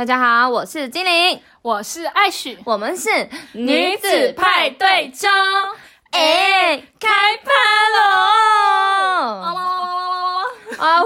[0.00, 3.10] 大家好，我是精灵，我是艾许，我们是
[3.52, 5.28] 女子派对中，
[6.12, 7.50] 哎，开拍
[7.98, 8.00] 喽！
[10.78, 11.02] 啊！
[11.02, 11.04] 会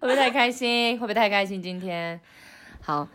[0.00, 0.94] 不会太开心？
[0.98, 1.62] 会不会太开心？
[1.62, 2.20] 今天
[2.82, 3.06] 好，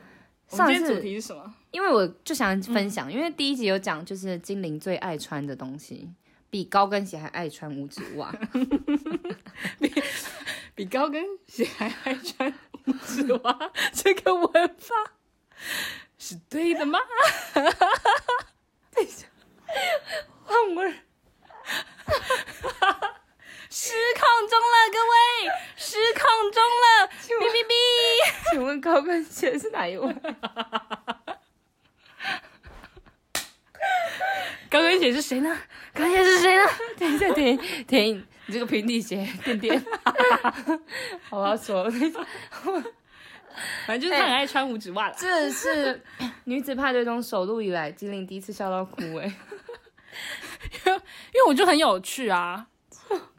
[0.48, 1.54] 上次主题是什么？
[1.72, 6.10] 因为我就想分享，因为第一集有讲，就是精灵最爱穿的东西，
[6.50, 8.32] 比高跟鞋还爱穿五指袜，
[9.80, 9.94] 比
[10.74, 12.54] 比高跟鞋还爱穿
[12.86, 14.96] 五指袜， 这个文法。
[16.18, 17.00] 是对的吗？
[17.54, 19.26] 等一下，
[20.44, 20.94] 换味儿，
[23.70, 25.16] 失控中了，各位，
[25.76, 26.88] 失控中了，
[28.56, 30.08] 请问高跟鞋是哪一位？
[34.72, 35.54] 高跟鞋是谁呢？
[35.94, 36.64] 高跟鞋是谁呢？
[36.98, 39.78] 等一下，停停，你这个平底鞋，垫垫。
[41.30, 41.84] 好，我要说，
[43.86, 45.16] 反正就是他很爱穿五指袜了。
[45.20, 46.02] 这是
[46.46, 49.26] 女子派对中首录以来，精灵第一次笑到哭哎，
[50.86, 50.94] 因为
[51.34, 52.68] 因为我就很有趣啊。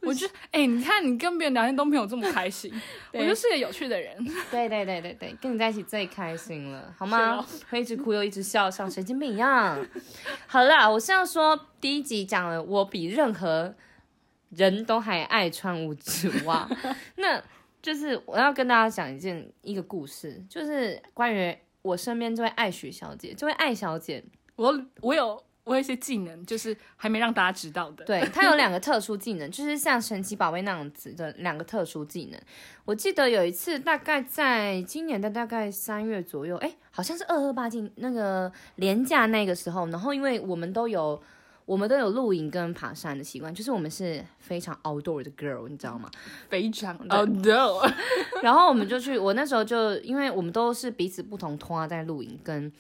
[0.07, 2.73] 我就哎，你看你跟别人聊天都没有这么开心，
[3.13, 4.17] 我就是个有趣的人。
[4.51, 7.45] 对对对对对，跟你在一起最开心了，好吗？
[7.69, 9.85] 会一直哭又一直笑，像神经病一样。
[10.47, 13.75] 好啦，我是要说第一集讲了，我比任何
[14.51, 16.69] 人都还爱穿五指袜。
[17.17, 17.43] 那
[17.83, 25.43] 就是我要跟大家讲一件一个故事，就是关于我身边这位爱许小姐，这位爱小姐，我我有。
[25.67, 28.05] 我有一些技能，就是还没让大家知道的。
[28.05, 32.41] 对 他有两个特殊技能，就是像神奇宝贝那样子的两个特殊技能。
[32.85, 39.89] 我记得有一次，大概在今年的大概三月左右，哎，好像是二二八进那个年假那个时候。
[39.89, 41.21] 然后因为我们都有
[41.65, 46.09] 我们都有露营跟爬山的习惯，就是我们是非常 outdoor 的 girl，你知道吗？
[46.49, 47.93] 非常 outdoor。
[48.41, 52.73] 然后我们就去，我那时候就因为我们都是彼此不同拖在露营跟。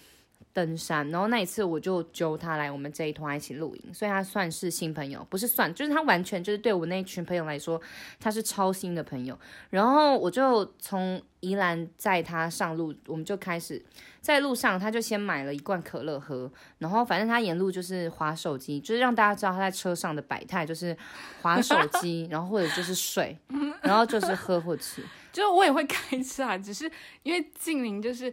[0.56, 7.78] 登山，然后那一次我就揪他来我们这一团一起露营，所以他算是新朋友，不是算，就是他完全就是对我那群朋友来说，
[8.18, 9.38] 他是超新的朋友。
[9.68, 13.84] 然后我就从宜兰载他上路，我们就开始
[14.22, 20.96] 在路上，他就先买了一罐可乐喝，然后反正他沿路就是划手机，就是让大家知道他在车上的百态，就是
[21.42, 23.36] 划手机，然后或者就是睡，
[23.82, 26.90] 然后就是喝或吃，就是我也会开车啊，只是
[27.24, 28.32] 因为静玲就是。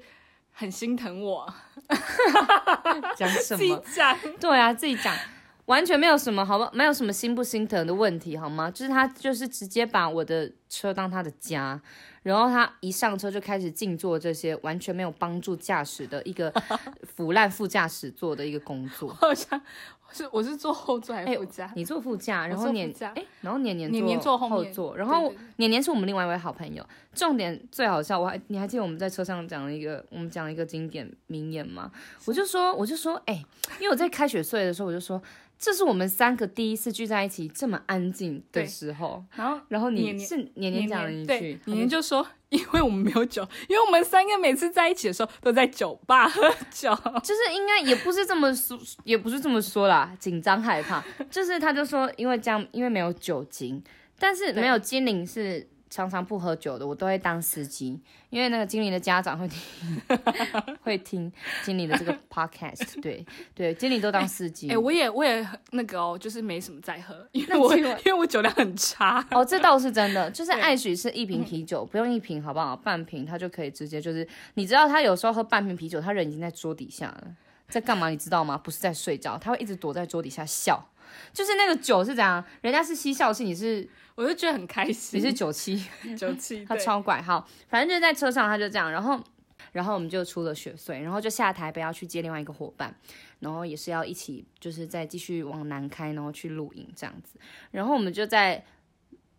[0.53, 1.51] 很心疼我，
[3.17, 3.83] 讲什么？
[4.39, 5.13] 对啊，自己讲，
[5.65, 6.69] 完全没有什么，好不？
[6.75, 8.69] 没有什么心不心疼的问题，好吗？
[8.71, 11.79] 就是他，就是直接把我的车当他的家，
[12.23, 16.51] 然后他一上车就开始静坐这些完全没有帮助驾驶的一个
[17.16, 19.13] 腐烂副驾驶座的一个工作。
[19.13, 19.62] 好像。
[20.12, 21.72] 是，我是坐后座还是副驾？
[21.75, 26.85] 你坐副驾，然后年哎，然后年年年年坐后座，然后年年是我们另外一位好朋友。
[27.16, 31.91] 重点最好笑，我还你还记得我们在车上讲了一个，我们讲了一个经典名言吗？
[32.25, 33.44] 我就说，我就说，哎，
[33.79, 35.19] 因为我在开学岁的时候，我就说。
[35.59, 46.41] 这是我们三个第一次聚在一起这么安静的时候，然后，然后你是年年讲了一句，年年就说，因为我们没有酒， 因为我们三个每次在一起的时候都在酒吧 喝
[46.72, 46.94] 酒，
[47.24, 53.84] 就是应该也不是这么说，也不是这么说啦，紧张害怕，就是他就说，因为这样，因为没有酒精，
[54.19, 55.68] 但是没有精灵是。
[55.93, 60.01] 常常不喝酒的，我都会当司机，因为那个经理的家长会听，
[60.81, 61.31] 会听
[61.61, 62.99] 经理的这个 podcast。
[62.99, 63.23] 对
[63.53, 64.71] 对，经理都当司机。
[64.71, 69.23] 哎，我也我也那个哦，就是没什么在喝，因为我因为我酒量很差。
[69.29, 72.75] 哦，这倒是真的，就是爱许是一瓶啤酒，不用一瓶好不好？
[72.75, 77.27] 半瓶他就可以直接就是，你知道他有时候喝半瓶啤酒，他人已经在桌底下了，
[77.69, 78.09] 在干嘛？
[78.09, 78.57] 你知道吗？
[78.57, 80.89] 不是在睡觉，他会一直躲在桌底下笑。
[81.31, 82.43] 就是那个酒是怎样？
[82.61, 85.19] 人家是嬉笑气，你是，我就觉得很开心。
[85.19, 85.84] 你是九七，
[86.18, 87.22] 九七，他超怪。
[87.22, 88.91] 好，反正就是在车上，他就这样。
[88.91, 89.19] 然后，
[89.72, 92.96] 然后我们就出了雪隧，然后就下台北要去接另外一个伙伴，
[93.40, 97.39] 然后也是要一起，就是再继续往南开，然后去露营这样子。
[97.71, 98.63] 然后我们就在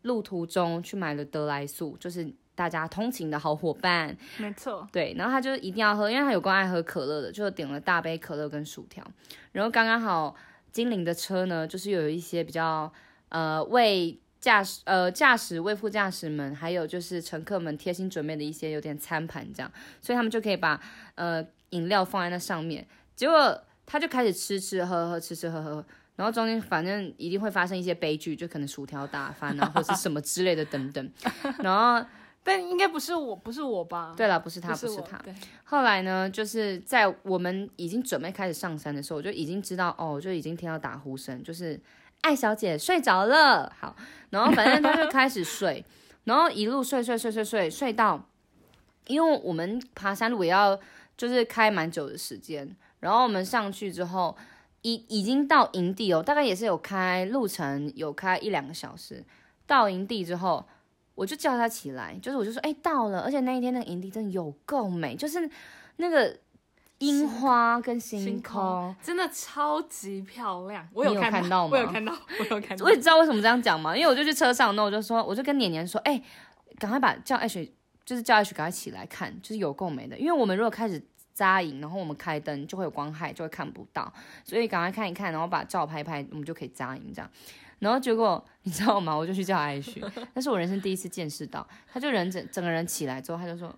[0.03, 4.17] 路途中去买了德莱素，就是大家通勤的好伙伴。
[4.39, 5.15] 没错，对。
[5.17, 9.05] 然后他就一定要喝，因为他有关爱喝可乐的，就点了大杯可乐跟薯条。
[9.53, 10.35] 然后刚刚好。
[10.75, 12.93] 精灵的车呢，就是有一些比较
[13.29, 20.79] 呃为驾驶呃驾驶为副驾驶们，还有就是乘客们贴心准备的一些有点餐盘这样，所以他们就可以把
[21.15, 22.87] 呃饮料放在那上面。
[23.17, 25.83] 结果他就开始吃吃喝喝吃吃喝喝，
[26.17, 31.11] 然后中间反正一定会发生一些悲剧，就可能薯条打翻啊或者是什么之类的等等。
[31.65, 32.07] 然后
[32.43, 34.13] 但应该不是我，不是我吧？
[34.15, 35.19] 对了，不是他，不是他。
[35.65, 41.81] 后来呢，就是在我们已经准备开始上山的时候，我就已经知道哦，就已经听到打呼声，就是
[42.25, 43.71] 艾小姐睡着了。
[43.79, 43.95] 好，
[44.31, 45.85] 然后反正他就开始睡，
[46.25, 48.29] 然后一路睡睡睡睡睡睡到，
[49.07, 50.79] 因为我们爬山路也要
[51.17, 54.35] 就是开蛮久的时间，然后我们上去之后，
[54.81, 59.23] 已已经到营地哦，大概也是有开路程，有开一两个小时。
[59.67, 60.67] 到营地之后，
[61.15, 65.49] 我就叫他起来，就是我就说，哎、到了，而且那一天那个营地真的有够美，就是
[65.97, 66.37] 那个
[66.99, 68.97] 樱花跟星星空空。
[69.03, 72.91] 真的超级漂亮，我有看看到吗我有看到，我有看到我。
[72.91, 76.23] 也知道为什么这样讲嘛，因为我就去车上，那我就说，我就跟年年说，哎、
[76.79, 77.69] 赶快把叫艾雪，
[78.05, 80.17] 就是叫艾雪赶快起来看，就是有够美的。
[80.17, 81.05] 因为我们如果开始
[81.35, 84.13] 扎营，然后我们开灯就会有光害，就会看不到，
[84.45, 87.31] 所以赶快看一看，然后把照拍一拍，我们就可以扎营这样。
[87.81, 89.15] 然后结果你知道吗？
[89.15, 90.01] 我就去叫艾雪，
[90.33, 93.75] 那是我人生第一次见识到，他就人整整个人起来之后，他就说。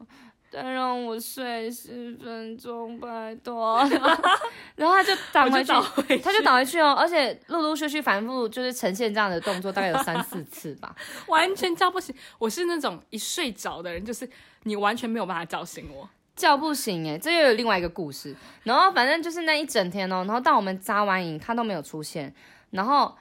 [0.51, 3.79] 再让我睡十分钟，拜托。
[4.77, 10.95] 然后他就倒回去，他就倒回去哦，而且陆陆续续反复就是呈现这样的动作，大概有三四次吧。
[11.29, 12.15] 完全叫不醒。
[12.39, 14.29] 我是那种一睡着的人，就是
[14.63, 16.09] 你完全没有办法叫醒我。
[16.35, 18.37] 叫不醒哎，这又有另外一个故事。
[18.63, 22.35] 然后反正就是那一整天哦，然后到我们扎完营，他都没有出现。
[22.71, 23.17] 然后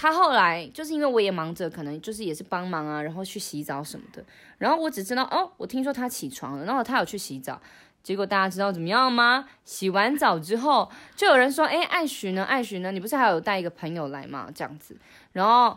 [0.00, 4.24] 他后来就是因为我也忙着，可能就是也是帮忙啊，然后去洗澡什么的。
[4.56, 7.60] 然后我只知道哦，我听说他起床了，然后他有去洗澡。
[8.00, 9.48] 结果大家知道怎么样吗？
[9.64, 12.44] 洗完澡之后，就有人说：“哎，艾许呢？
[12.44, 12.92] 艾许呢？
[12.92, 14.96] 你不是还有带一个朋友来吗？”这样子，
[15.32, 15.76] 然后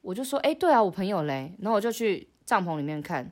[0.00, 3.30] 我就说：“哎，对啊，我朋友嘞。”然后我就去帐篷里面看，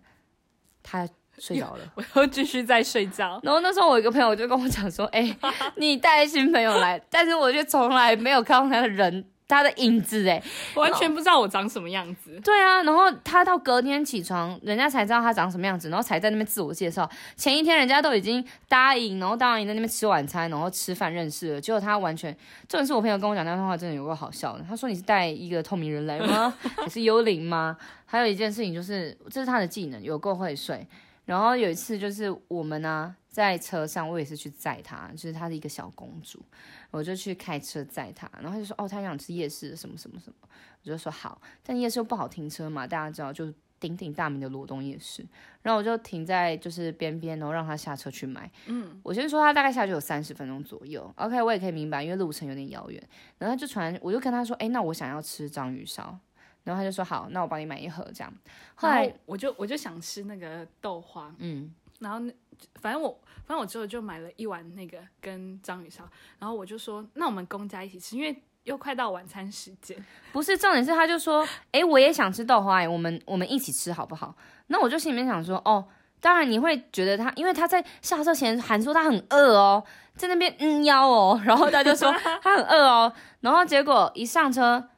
[0.83, 1.85] 他睡着了。
[1.97, 3.41] 我又继续在睡觉。
[3.43, 5.35] 然后那时候我一个朋友就跟我讲说：“哎、
[5.77, 10.43] 你带新朋友来， 但是我就从来没有看到他的人，他的影子。”哎，
[10.75, 12.41] 完全不知道我长什么样子。
[12.45, 12.83] 对啊。
[12.83, 17.09] 然后他到隔天起床，人家才知道他长什么样子，然后才在那边自我介绍。
[17.37, 21.61] 前一天人家都已经答应，然后答应在那边吃晚餐，然后吃饭认识了。
[21.61, 22.33] 结果他完全，
[22.69, 24.65] 重点是我朋友跟我讲那段话真的有个好笑的。
[24.69, 26.55] 他说：“你是带一个透明人来吗？
[26.85, 27.77] 你是幽灵吗？”
[28.07, 30.87] 还有一件事情就是，这是他的技能，有够会睡。
[31.25, 36.43] 然后有一次就是我们呢、在车上，我也是去载她，就是她是一个小公主，
[36.91, 40.49] 我就去开车载她，然后她就说哦，她想吃夜市什么什么什么，
[40.83, 45.25] 我就说好，但夜市又不好停车嘛，大家知道就是鼎鼎大名的罗东夜市，
[45.63, 53.01] 然后我就停在就是边边，然后让她下车去买，嗯，我先说她大概下去有三十分钟左右，OK，我也可以明白，因为路程有点遥远，
[53.39, 56.19] 然后她就传，我就跟她说，哎，那我想要吃章鱼烧。
[56.65, 58.33] 然后他就说好，那我帮你买一盒这样。
[58.75, 62.33] 后来后我就我就想吃那个豆花，嗯，然后那
[62.81, 63.11] 反正我
[63.47, 69.97] 反正我之后就买了一碗那个跟章鱼烧，然后我就说那我们公家一起吃，因为又快到晚餐时间。
[70.33, 74.37] 不是重点是，他就说，哎、我也想吃豆花、哎，我们我们一起吃好不好？
[74.69, 75.85] 那我就心里面想说，哦，
[76.21, 79.85] 当然你会觉得他，因为他在下车前喊说他很饿哦，
[80.17, 84.89] 在那边嗯腰哦，然后他就说 他很饿哦，然后结果一上车，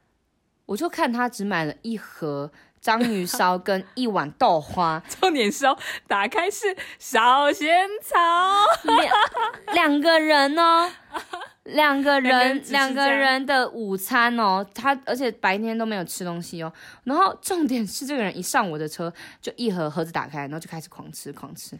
[0.65, 2.51] 我就看他只买了一盒
[2.81, 5.77] 章鱼烧跟一碗豆花， 重点是哦，
[6.07, 8.17] 打开是小仙草，
[8.83, 10.91] 两两个人哦，
[11.65, 16.71] 两个人两个人的午餐哦，他而且白天都没有吃东西哦。
[17.03, 21.77] 然后重点是这个人一上我的车，就一盒盒子打开，然后就开始狂吃狂吃。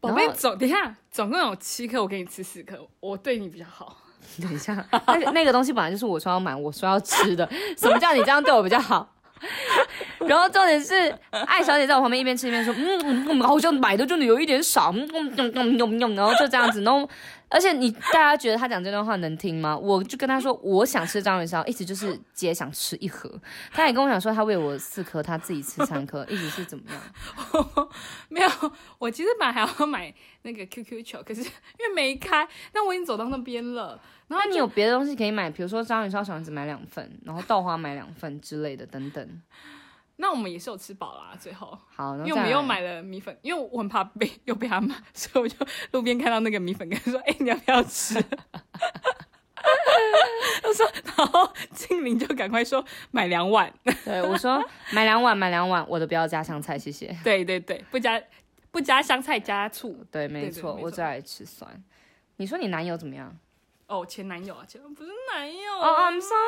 [0.00, 3.96] 宝贝总等一下，总共有七颗，我给你吃四颗，我对你比较好。
[4.42, 9.08] 等一下，那个那个东西本来就是我说要买，我说要吃的， 什么叫你这样对我比较好？
[10.26, 11.14] 然后重点是，
[11.46, 17.06] 艾小姐在我旁边一边吃一边说，嗯嗯嗯，好像买的真的有一点少，嗯嗯嗯嗯嗯，然后就这样子，然后
[17.48, 19.76] 而且你大家觉得他讲这段话能听吗？
[19.76, 23.30] 我就跟他说我想吃章鱼烧，一直就是姐想吃一盒，
[23.72, 27.00] 他也跟我讲说他喂我四颗，他自己吃三颗， 一直是怎么样？
[28.28, 28.48] 没有，
[28.98, 31.48] 我其实本来还要买那个 QQ 球，可是因
[31.88, 34.00] 为没开，但我已经走到那边了。
[34.26, 39.42] 然后那你有别的东西可以买，比如说章鱼烧小丸子买两份，然后豆花买两份之类的等等。
[40.16, 48.14] 那我们也是有吃饱啦，最后，好，因为我们又买了米粉，因为我很怕被 又被他骂，所以我就路边看到那个米粉，跟他说：“哎、你要不要吃？”
[50.62, 53.72] 他说，然后静玲就赶快说买两碗，
[54.04, 57.16] 对我说买两碗，买两碗，我的不要加香菜，谢谢。
[57.24, 58.22] 对对对，不加
[58.70, 60.04] 不加香菜加醋。
[60.10, 61.82] 对没错我最爱吃酸。
[62.36, 63.34] 你说你男友怎么样？
[63.86, 66.38] 哦，前男友啊，前不是男友哦、啊 i m sorry。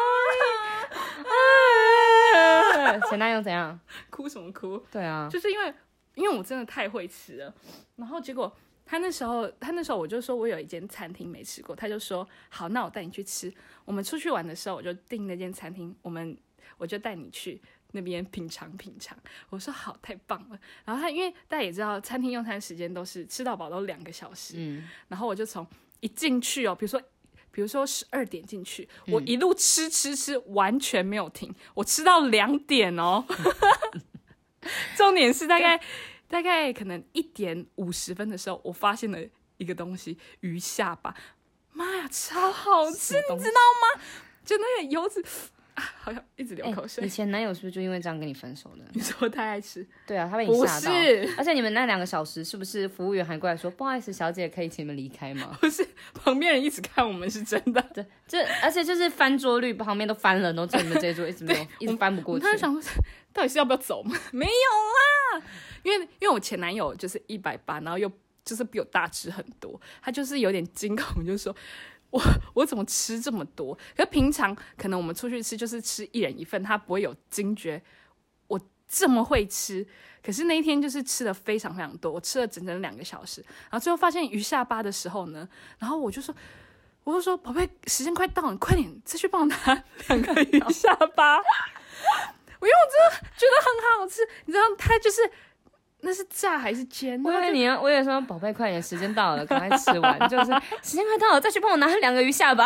[3.10, 3.78] 前男友怎样？
[4.10, 4.78] 哭什么哭？
[4.90, 5.74] 对啊，就是因为
[6.14, 7.54] 因为我真的太会吃了，
[7.96, 8.50] 然后结果
[8.84, 13.52] 他那时候他那时候我就说我有一间餐厅没吃过，他就说好，那我带你去吃。
[13.84, 16.36] 我们出去玩的时候我就订那间餐厅，我们
[16.78, 17.60] 我就带你去。
[17.92, 19.16] 那边品尝品尝。
[19.48, 20.58] 我说好，太棒了。
[20.84, 25.66] 然后他因为大家也知道，餐厅用餐时间都是吃到饱都两个小时，嗯，然后我就从
[26.00, 27.00] 一进去哦，比如说。
[27.56, 33.24] 比如说十二点进去，我一路吃吃吃，完全没有停，我吃到两点哦。
[34.94, 35.80] 重点是大概
[36.28, 39.18] 大概可能一点五十分的时候，我发现了
[39.56, 41.14] 一个东西——鱼下巴。
[41.72, 44.02] 妈呀，超好吃，你知道吗？
[44.44, 45.24] 就那个油脂啊，
[46.00, 47.04] 好像一直流口水。
[47.04, 48.84] 以前男友是不是就因为这样跟你分手的？
[48.94, 49.86] 你说太爱吃？
[50.06, 50.90] 对啊，他被你吓到。
[51.36, 62.52] 而且你们那两个小时，是不是服务员还过来说：“不好意思，小姐，可以请你们离开吗不是，旁边人一直看我们是真的。？”对，这而且就是翻桌率，旁边都翻了，然后只有你们这一桌一直没有， 一直翻不过去我当。
[62.52, 63.02] 时想说，
[63.32, 64.16] 到底是要不要走吗？
[64.32, 65.46] 没有啦，
[65.82, 68.10] 因为因为我前男友就是一百八，然后又
[68.44, 71.54] 就是比我大只很多，他就是有点惊恐，就说。
[72.10, 72.22] 我
[72.54, 73.74] 我怎么吃这么多？
[73.96, 77.82] 可是平常可能我们出去吃就是吃一人一份，他不会有惊觉
[78.46, 79.86] 我这么会吃。
[80.22, 85.48] 可是那一天就是吃的非常非常多，我吃了整整两个小时，然后最后发现鱼下巴的时候呢，
[85.78, 86.34] 然后我就说，
[87.04, 91.36] 我就说宝贝，时间快到了，快点再去帮我拿两个鱼下巴。
[91.38, 95.20] 我因为我真的觉得很好吃，你知道，它就是
[96.06, 97.20] 那是炸还是煎？
[97.24, 100.16] 我以为你要，我以为说宝贝，快点，时间到了，赶快吃完。
[100.30, 100.44] 就是
[100.80, 102.64] 时间快到了，再去帮我拿两个鱼下巴。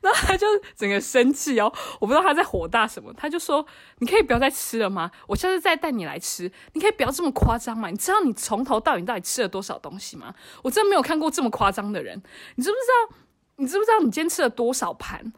[0.00, 3.66] 然后他就整个生气哦，我不知道他在火大什么，他就说
[3.98, 5.10] ：“你可以不要再吃了吗？
[5.26, 7.90] 我下次再带你来吃，你可以不要这么夸张嘛？
[7.90, 10.32] 你知道你从头到尾到底吃了多少东西吗？
[10.62, 12.22] 我真的没有看过这么夸张的人。
[12.54, 12.80] 你知不知
[13.10, 13.16] 道？
[13.56, 15.32] 你知不知道你今天吃了多少盘？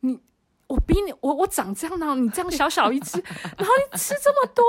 [0.00, 0.20] 你
[0.66, 3.24] 我比你我我长这样，然后你这样小小一只，
[3.56, 4.62] 然后你吃这么多。”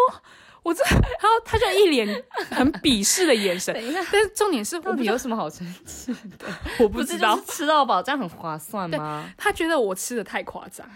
[0.65, 2.07] 我这，然后他就一脸
[2.49, 3.71] 很鄙视的眼神。
[4.11, 6.47] 但是重点是，我到底不知道有什么好生气的？
[6.83, 9.29] 我不知道吃到饱，这样很划算吗？
[9.37, 10.89] 他觉得我吃的太夸张，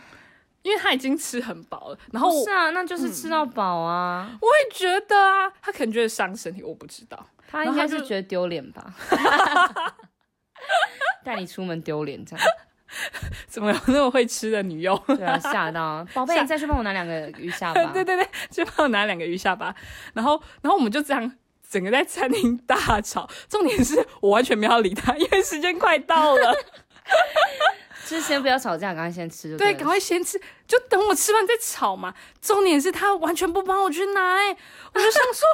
[0.63, 1.97] 因为他已经吃很饱了。
[2.11, 4.31] 然后是啊，那就是吃到饱啊。
[4.41, 7.27] 我也觉得啊，他可能觉得伤身体，我不知道。
[7.47, 8.91] 他应该是觉得丢脸吧？
[11.23, 12.43] 带你出门丢脸这样，
[13.47, 14.99] 怎么有那么会吃的女佣？
[15.07, 17.83] 对啊，吓到 宝贝，你再去帮我拿两个鱼下巴。
[17.93, 19.73] 对对对，去帮我拿两个鱼下巴，
[20.13, 21.31] 然后然后我们就这样
[21.69, 23.29] 整个在餐厅大吵。
[23.47, 26.55] 重点是我完全没有理他，因为时间快到了。
[28.05, 32.11] 就是先不要吵架，赶快先吃就对，了赶快先吃，就等我吃完再吵嘛。
[32.41, 34.57] 重点是他完全不帮我去拿、欸，
[34.93, 35.47] 我就想说，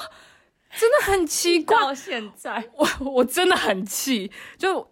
[0.78, 2.64] 真的很奇怪，到现在。
[2.74, 4.90] 我我真的很气，就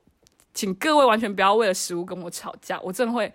[0.54, 3.32] 请各位完全不要为了食物跟我吵架，我真的会，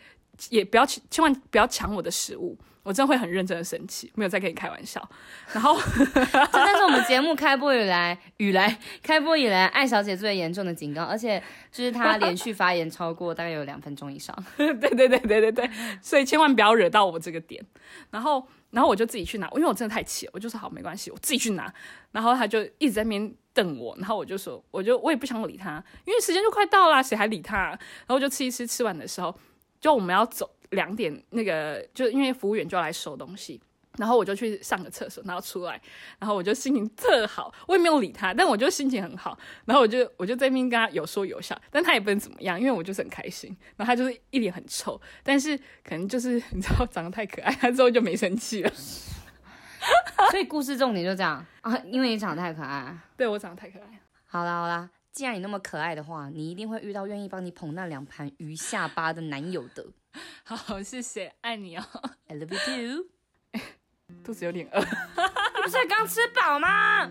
[0.51, 5.07] 也不要千千万不要抢我的食物，我真的会很认真的生气，没有在跟你开玩笑。
[5.53, 14.35] 然后 这但是我们节目开播以来，以来开播以来，艾小姐最严重的警告，而且就是她连续发言超过大概有两分钟以上。
[14.57, 15.71] 对对对对对对，
[16.01, 17.65] 所以千万不要惹到我这个点。
[18.11, 21.73] 然后，然后我就自己去拿，因为我真的太气了，我就说好没关系，我自己去拿。
[22.13, 29.35] 然后他就一直在那边瞪我，然后我就说，我就我也不想理他，因为时间就快到了，谁还理他、然后就吃一吃，吃完的时候，
[29.81, 33.61] 就我们要走两点，那个就因为服务员就要来收东西。
[33.97, 35.81] 然后我就去上个厕所，然后出来，
[36.21, 48.73] 然后我就心情特好，我也没有理他，但我就心情很好，然后我就我就在那边跟他有说有笑，但他也不能怎么样，因为我就是很开心，然后他就是一脸很臭，但是可能就是 你知道长得太可爱，他之后就没生气了。
[50.39, 52.97] 所以故事重点就这样啊，因为你长得太可爱。
[53.17, 59.85] 对我长得太可爱，好啦好啦，既然你那么可爱的话，你一定会遇到愿意帮你捧那两盘鱼下巴的男友的。
[60.47, 61.83] 好，谢谢，爱你哦
[62.29, 63.63] ，I love you too。
[64.23, 64.79] 肚子有点饿。
[64.79, 67.11] 你不是刚吃饱吗？